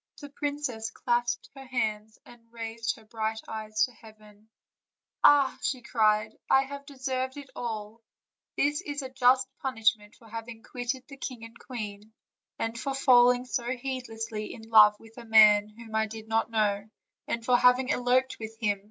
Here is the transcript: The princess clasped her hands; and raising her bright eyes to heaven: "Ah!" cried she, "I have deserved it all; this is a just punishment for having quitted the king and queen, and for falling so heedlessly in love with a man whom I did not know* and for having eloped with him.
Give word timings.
The 0.19 0.29
princess 0.29 0.89
clasped 0.89 1.51
her 1.53 1.63
hands; 1.65 2.17
and 2.25 2.41
raising 2.51 2.95
her 3.03 3.07
bright 3.07 3.39
eyes 3.47 3.85
to 3.85 3.91
heaven: 3.91 4.49
"Ah!" 5.23 5.59
cried 5.91 6.31
she, 6.31 6.37
"I 6.49 6.63
have 6.63 6.87
deserved 6.87 7.37
it 7.37 7.51
all; 7.55 8.01
this 8.57 8.81
is 8.81 9.03
a 9.03 9.09
just 9.11 9.47
punishment 9.61 10.15
for 10.15 10.27
having 10.27 10.63
quitted 10.63 11.03
the 11.07 11.17
king 11.17 11.43
and 11.45 11.55
queen, 11.59 12.13
and 12.57 12.79
for 12.79 12.95
falling 12.95 13.45
so 13.45 13.69
heedlessly 13.77 14.51
in 14.55 14.71
love 14.71 14.99
with 14.99 15.19
a 15.19 15.23
man 15.25 15.69
whom 15.69 15.93
I 15.93 16.07
did 16.07 16.27
not 16.27 16.49
know* 16.49 16.89
and 17.27 17.45
for 17.45 17.55
having 17.57 17.91
eloped 17.91 18.37
with 18.39 18.57
him. 18.59 18.79